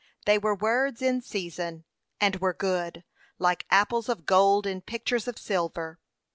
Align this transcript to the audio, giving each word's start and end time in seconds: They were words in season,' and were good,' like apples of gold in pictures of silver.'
They 0.25 0.39
were 0.39 0.55
words 0.55 1.03
in 1.03 1.21
season,' 1.21 1.83
and 2.19 2.37
were 2.37 2.55
good,' 2.55 3.03
like 3.37 3.67
apples 3.69 4.09
of 4.09 4.25
gold 4.25 4.65
in 4.65 4.81
pictures 4.81 5.27
of 5.27 5.37
silver.' 5.37 5.99